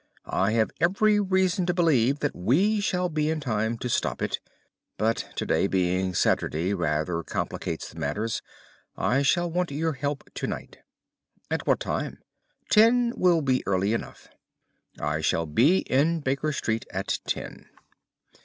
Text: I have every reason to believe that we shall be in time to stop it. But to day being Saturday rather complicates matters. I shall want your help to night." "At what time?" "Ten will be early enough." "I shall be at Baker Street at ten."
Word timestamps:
I 0.25 0.53
have 0.53 0.71
every 0.79 1.19
reason 1.19 1.67
to 1.67 1.75
believe 1.75 2.21
that 2.21 2.35
we 2.35 2.79
shall 2.79 3.07
be 3.07 3.29
in 3.29 3.39
time 3.39 3.77
to 3.77 3.87
stop 3.87 4.23
it. 4.23 4.39
But 4.97 5.29
to 5.35 5.45
day 5.45 5.67
being 5.67 6.15
Saturday 6.15 6.73
rather 6.73 7.21
complicates 7.21 7.93
matters. 7.93 8.41
I 8.97 9.21
shall 9.21 9.51
want 9.51 9.69
your 9.69 9.93
help 9.93 10.27
to 10.33 10.47
night." 10.47 10.79
"At 11.51 11.67
what 11.67 11.79
time?" 11.81 12.17
"Ten 12.71 13.13
will 13.15 13.43
be 13.43 13.61
early 13.67 13.93
enough." 13.93 14.27
"I 14.99 15.21
shall 15.21 15.45
be 15.45 15.87
at 15.91 16.23
Baker 16.23 16.51
Street 16.51 16.87
at 16.89 17.19
ten." 17.27 17.69